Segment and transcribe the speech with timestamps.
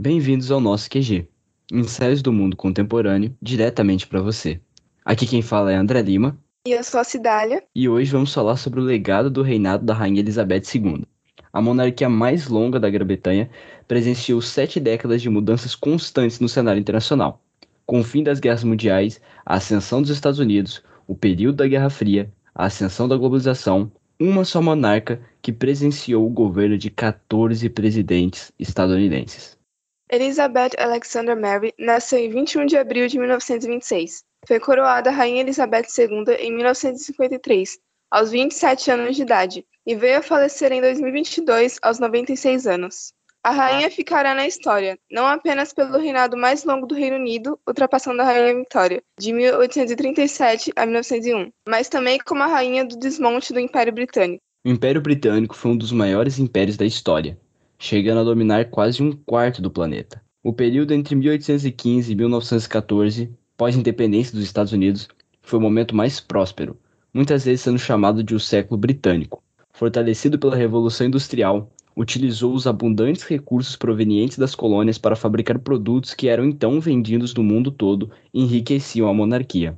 [0.00, 1.28] Bem-vindos ao nosso QG,
[1.70, 4.58] ensaios do mundo contemporâneo, diretamente para você.
[5.04, 6.38] Aqui quem fala é André Lima.
[6.66, 7.62] E eu sou a Cidália.
[7.74, 11.04] E hoje vamos falar sobre o legado do reinado da Rainha Elizabeth II.
[11.52, 13.50] A monarquia mais longa da Grã-Bretanha
[13.86, 17.42] presenciou sete décadas de mudanças constantes no cenário internacional.
[17.88, 21.88] Com o fim das guerras mundiais, a ascensão dos Estados Unidos, o período da Guerra
[21.88, 23.90] Fria, a ascensão da globalização,
[24.20, 29.56] uma só monarca que presenciou o governo de 14 presidentes estadunidenses.
[30.12, 34.22] Elizabeth Alexander Mary nasceu em 21 de abril de 1926.
[34.46, 37.78] Foi coroada Rainha Elizabeth II em 1953,
[38.10, 43.14] aos 27 anos de idade, e veio a falecer em 2022, aos 96 anos.
[43.48, 48.20] A rainha ficará na história, não apenas pelo reinado mais longo do Reino Unido, ultrapassando
[48.20, 53.58] a Rainha Vitória, de 1837 a 1901, mas também como a rainha do desmonte do
[53.58, 54.42] Império Britânico.
[54.66, 57.38] O Império Britânico foi um dos maiores impérios da história,
[57.78, 60.20] chegando a dominar quase um quarto do planeta.
[60.44, 65.08] O período entre 1815 e 1914, pós-independência dos Estados Unidos,
[65.40, 66.78] foi o momento mais próspero,
[67.14, 69.42] muitas vezes sendo chamado de o século britânico.
[69.72, 76.28] Fortalecido pela Revolução Industrial, utilizou os abundantes recursos provenientes das colônias para fabricar produtos que
[76.28, 79.76] eram então vendidos no mundo todo e enriqueciam a monarquia.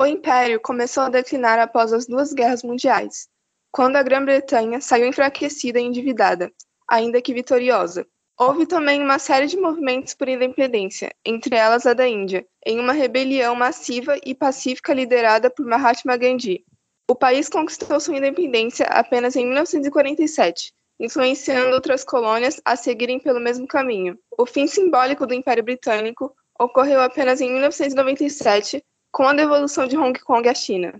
[0.00, 3.28] O império começou a declinar após as duas guerras mundiais,
[3.70, 6.50] quando a Grã-Bretanha saiu enfraquecida e endividada,
[6.88, 8.04] ainda que vitoriosa.
[8.36, 12.92] Houve também uma série de movimentos por independência, entre elas a da Índia, em uma
[12.92, 16.64] rebelião massiva e pacífica liderada por Mahatma Gandhi.
[17.08, 23.66] O país conquistou sua independência apenas em 1947, influenciando outras colônias a seguirem pelo mesmo
[23.66, 24.18] caminho.
[24.38, 30.16] O fim simbólico do Império Britânico ocorreu apenas em 1997, com a devolução de Hong
[30.20, 30.92] Kong à China.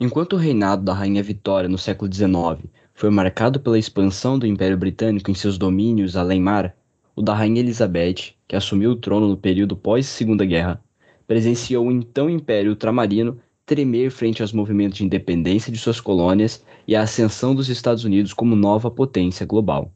[0.00, 4.76] Enquanto o reinado da Rainha Vitória no século XIX foi marcado pela expansão do Império
[4.76, 6.76] Britânico em seus domínios além-mar,
[7.14, 10.82] o da Rainha Elizabeth, que assumiu o trono no período pós-Segunda Guerra,
[11.28, 16.94] presenciou o então Império Ultramarino tremer frente aos movimentos de independência de suas colônias e
[16.94, 19.90] à ascensão dos Estados Unidos como nova potência global.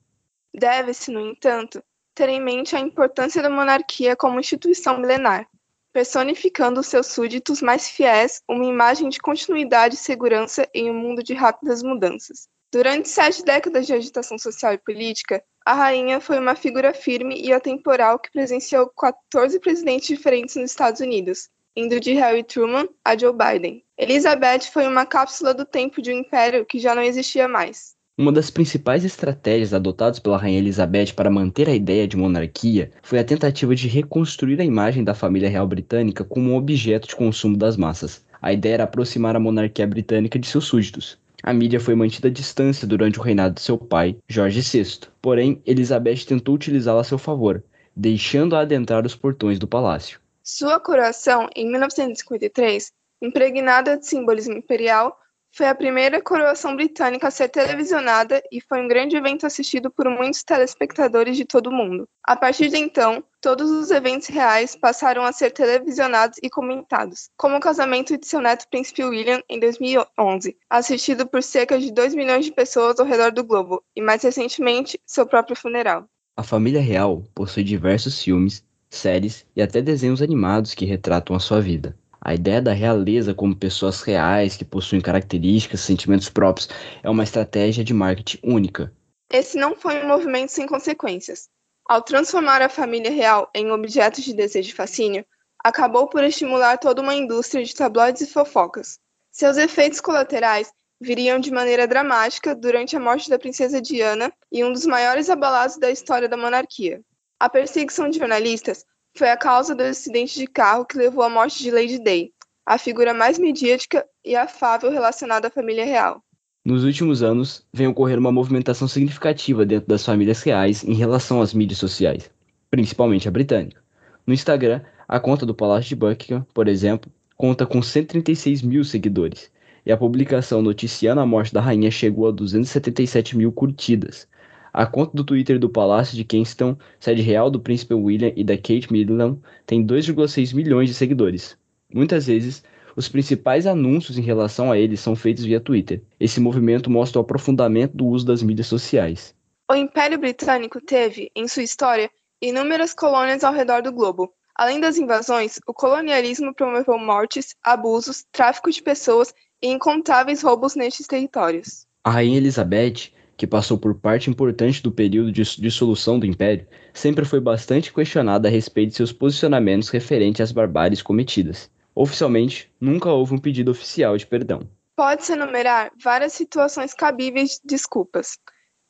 [0.54, 1.82] Deve-se, no entanto,
[2.14, 5.46] ter em mente a importância da monarquia como instituição milenar,
[5.92, 11.34] personificando seus súditos mais fiéis uma imagem de continuidade e segurança em um mundo de
[11.34, 12.48] rápidas mudanças.
[12.70, 17.52] Durante sete décadas de agitação social e política, a rainha foi uma figura firme e
[17.52, 23.32] atemporal que presenciou 14 presidentes diferentes nos Estados Unidos, indo de Harry Truman a Joe
[23.32, 23.82] Biden.
[23.96, 27.96] Elizabeth foi uma cápsula do tempo de um império que já não existia mais.
[28.16, 33.20] Uma das principais estratégias adotadas pela Rainha Elizabeth para manter a ideia de monarquia foi
[33.20, 37.56] a tentativa de reconstruir a imagem da família real britânica como um objeto de consumo
[37.56, 38.26] das massas.
[38.42, 41.16] A ideia era aproximar a monarquia britânica de seus súditos.
[41.44, 45.08] A mídia foi mantida à distância durante o reinado de seu pai, Jorge VI.
[45.22, 47.62] Porém, Elizabeth tentou utilizá-la a seu favor,
[47.94, 50.18] deixando-a adentrar os portões do palácio.
[50.50, 55.14] Sua coroação, em 1953, impregnada de simbolismo imperial,
[55.54, 60.09] foi a primeira coroação britânica a ser televisionada e foi um grande evento assistido por
[60.09, 62.09] muitos telespectadores de todo o mundo.
[62.25, 67.56] A partir de então, todos os eventos reais passaram a ser televisionados e comentados, como
[67.56, 72.47] o casamento de seu neto Príncipe William em 2011, assistido por cerca de 2 milhões
[72.47, 76.09] de pessoas ao redor do globo, e mais recentemente, seu próprio funeral.
[76.38, 81.60] A família real possui diversos filmes, séries e até desenhos animados que retratam a sua
[81.60, 81.97] vida.
[82.21, 86.69] A ideia da realeza como pessoas reais que possuem características, sentimentos próprios,
[87.03, 88.93] é uma estratégia de marketing única.
[89.31, 91.48] Esse não foi um movimento sem consequências.
[91.88, 95.25] Ao transformar a família real em objeto de desejo e fascínio,
[95.65, 98.98] acabou por estimular toda uma indústria de tabloides e fofocas.
[99.31, 104.72] Seus efeitos colaterais viriam de maneira dramática durante a morte da princesa Diana e um
[104.72, 107.00] dos maiores abalados da história da monarquia.
[107.41, 108.84] A perseguição de jornalistas
[109.16, 112.32] foi a causa do acidente de carro que levou à morte de Lady Day,
[112.66, 116.21] a figura mais mediática e afável relacionada à família real.
[116.65, 121.54] Nos últimos anos, vem ocorrendo uma movimentação significativa dentro das famílias reais em relação às
[121.54, 122.28] mídias sociais,
[122.72, 123.80] principalmente a britânica.
[124.27, 129.48] No Instagram, a conta do Palácio de Buckingham, por exemplo, conta com 136 mil seguidores,
[129.86, 134.27] e a publicação noticiando a morte da rainha chegou a 277 mil curtidas,
[134.72, 138.56] a conta do Twitter do Palácio de Kensington, sede real do príncipe William e da
[138.56, 141.56] Kate Middleton, tem 2,6 milhões de seguidores.
[141.92, 142.62] Muitas vezes,
[142.94, 146.03] os principais anúncios em relação a eles são feitos via Twitter.
[146.18, 149.34] Esse movimento mostra o aprofundamento do uso das mídias sociais.
[149.70, 152.10] O Império Britânico teve, em sua história,
[152.41, 154.32] inúmeras colônias ao redor do globo.
[154.54, 159.32] Além das invasões, o colonialismo promoveu mortes, abusos, tráfico de pessoas
[159.62, 161.86] e incontáveis roubos nestes territórios.
[162.03, 167.24] A Rainha Elizabeth, que passou por parte importante do período de dissolução do Império, sempre
[167.24, 171.70] foi bastante questionada a respeito de seus posicionamentos referentes às barbáries cometidas.
[171.94, 174.68] Oficialmente, nunca houve um pedido oficial de perdão.
[174.96, 178.36] Pode-se enumerar várias situações cabíveis de desculpas.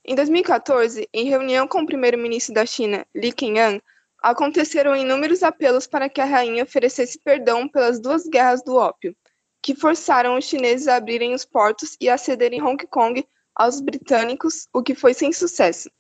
[0.02, 3.82] Em 2014, em reunião com o primeiro-ministro da China, Li Keqiang,
[4.22, 9.14] aconteceram inúmeros apelos para que a rainha oferecesse perdão pelas duas guerras do ópio,
[9.60, 13.22] que forçaram os chineses a abrirem os portos e a cederem Hong Kong
[13.58, 15.90] aos britânicos, o que foi sem sucesso.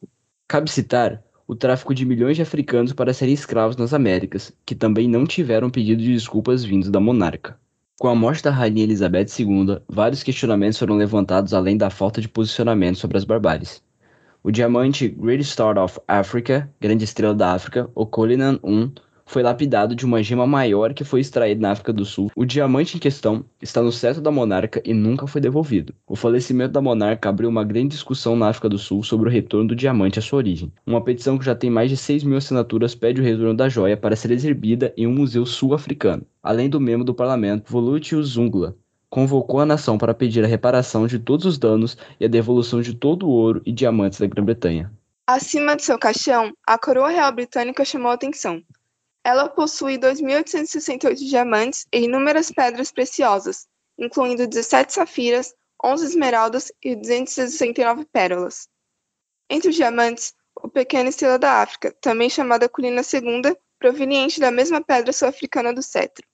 [0.46, 5.08] Cabe citar o tráfico de milhões de africanos para serem escravos nas Américas, que também
[5.08, 7.58] não tiveram pedido de desculpas vindos da monarca.
[7.98, 12.28] Com a morte da rainha Elizabeth II, vários questionamentos foram levantados além da falta de
[12.28, 13.82] posicionamento sobre as barbáries.
[14.42, 18.92] O diamante Great Star of Africa, Grande Estrela da África, o Cullinan I,
[19.28, 22.30] foi lapidado de uma gema maior que foi extraída na África do Sul.
[22.34, 25.94] O diamante em questão está no cetro da monarca e nunca foi devolvido.
[26.06, 29.68] O falecimento da monarca abriu uma grande discussão na África do Sul sobre o retorno
[29.68, 30.72] do diamante à sua origem.
[30.86, 33.98] Uma petição que já tem mais de 6 mil assinaturas pede o retorno da joia
[33.98, 36.22] para ser exibida em um museu sul-africano.
[36.42, 38.74] Além do membro do parlamento, Voluti Zungla,
[39.10, 42.94] convocou a nação para pedir a reparação de todos os danos e a devolução de
[42.94, 44.90] todo o ouro e diamantes da Grã-Bretanha.
[45.26, 48.62] Acima de seu caixão, a coroa real britânica chamou a atenção.
[49.24, 53.66] Ela possui 2.868 diamantes e inúmeras pedras preciosas,
[53.98, 55.54] incluindo 17 safiras,
[55.84, 58.68] 11 esmeraldas e 269 pérolas.
[59.50, 64.80] Entre os diamantes, o pequeno estrela da África, também chamada Colina II, proveniente da mesma
[64.80, 66.26] pedra sul-africana do cetro.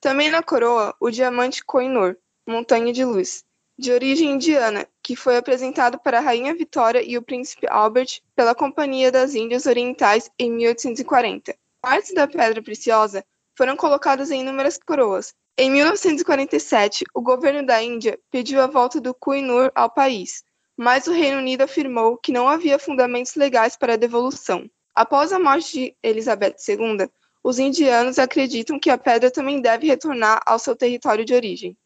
[0.00, 3.44] Também na coroa, o diamante Koh-i-Noor, montanha de luz,
[3.78, 8.54] de origem indiana, que foi apresentado para a Rainha Vitória e o Príncipe Albert pela
[8.54, 11.54] Companhia das Índias Orientais em 1840.
[11.88, 13.24] Partes da pedra preciosa
[13.56, 15.32] foram colocadas em inúmeras coroas.
[15.56, 20.42] Em 1947, o governo da Índia pediu a volta do Kohinoor ao país,
[20.76, 24.68] mas o Reino Unido afirmou que não havia fundamentos legais para a devolução.
[24.96, 27.08] Após a morte de Elizabeth II,
[27.44, 31.76] os indianos acreditam que a pedra também deve retornar ao seu território de origem.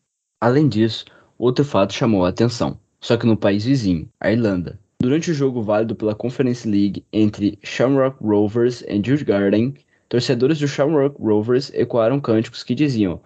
[0.40, 1.04] Além disso,
[1.36, 4.80] outro fato chamou a atenção, só que no país vizinho, a Irlanda.
[4.98, 9.74] Durante o jogo válido pela Conference League entre Shamrock Rovers e Djurgården,
[10.10, 13.20] torcedores do Shamrock Rovers ecoaram cânticos que diziam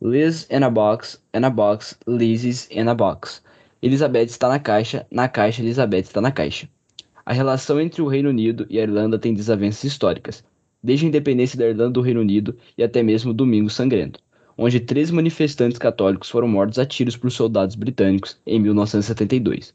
[0.00, 3.42] Liz in a box, in a box, Liz in a box.
[3.82, 6.68] Elizabeth está na caixa, na caixa Elizabeth está na caixa.
[7.26, 10.44] A relação entre o Reino Unido e a Irlanda tem desavenças históricas,
[10.80, 14.20] desde a independência da Irlanda do Reino Unido e até mesmo o Domingo Sangrento,
[14.56, 19.74] onde três manifestantes católicos foram mortos a tiros por soldados britânicos em 1972.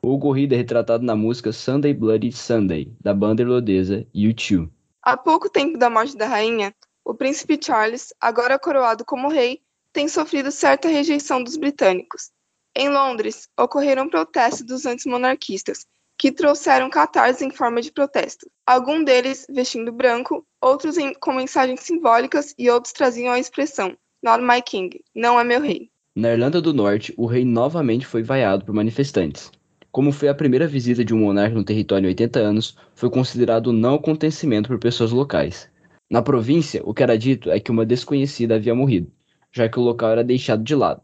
[0.00, 4.68] O ocorrido é retratado na música Sunday Bloody Sunday, da banda irlandesa U2.
[5.04, 6.74] Há pouco tempo da morte da rainha,
[7.04, 9.60] o príncipe Charles, agora coroado como rei,
[9.92, 12.30] tem sofrido certa rejeição dos britânicos.
[12.74, 15.86] Em Londres, ocorreram protestos dos antimonarquistas,
[16.18, 18.50] que trouxeram catarses em forma de protesto.
[18.66, 24.42] Alguns deles vestindo branco, outros em, com mensagens simbólicas e outros traziam a expressão Not
[24.42, 25.90] my king, não é meu rei.
[26.16, 29.52] Na Irlanda do Norte, o rei novamente foi vaiado por manifestantes.
[29.94, 33.72] Como foi a primeira visita de um monarca no território em 80 anos, foi considerado
[33.72, 35.70] não acontecimento por pessoas locais.
[36.10, 39.06] Na província, o que era dito é que uma desconhecida havia morrido,
[39.52, 41.00] já que o local era deixado de lado.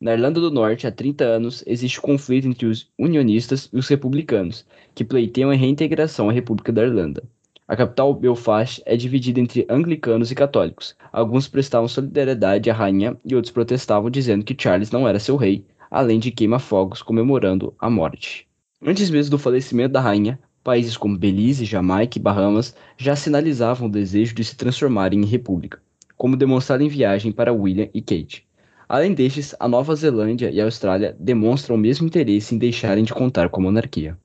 [0.00, 4.66] Na Irlanda do Norte, há 30 anos, existe conflito entre os unionistas e os republicanos,
[4.96, 7.22] que pleiteiam a reintegração à República da Irlanda.
[7.68, 10.96] A capital, Belfast, é dividida entre anglicanos e católicos.
[11.12, 15.64] Alguns prestavam solidariedade à rainha e outros protestavam dizendo que Charles não era seu rei
[15.94, 18.48] além de queima-fogos comemorando a morte.
[18.84, 23.90] Antes mesmo do falecimento da rainha, países como Belize, Jamaica e Bahamas já sinalizavam o
[23.90, 25.80] desejo de se transformarem em república,
[26.16, 28.44] como demonstrado em viagem para William e Kate.
[28.88, 33.14] Além destes, a Nova Zelândia e a Austrália demonstram o mesmo interesse em deixarem de
[33.14, 34.18] contar com a monarquia.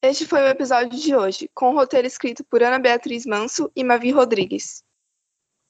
[0.00, 3.82] Este foi o episódio de hoje, com o roteiro escrito por Ana Beatriz Manso e
[3.82, 4.84] Mavi Rodrigues.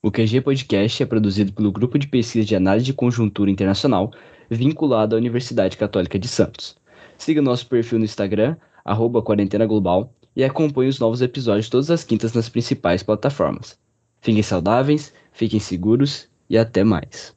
[0.00, 4.12] O QG Podcast é produzido pelo Grupo de Pesquisa de Análise de Conjuntura Internacional
[4.48, 6.76] vinculado à Universidade Católica de Santos.
[7.16, 12.04] Siga nosso perfil no Instagram, arroba Quarentena Global, e acompanhe os novos episódios todas as
[12.04, 13.76] quintas nas principais plataformas.
[14.20, 17.34] Fiquem saudáveis, fiquem seguros e até mais.